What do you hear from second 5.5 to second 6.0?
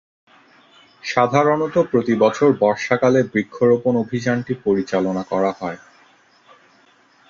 হয়।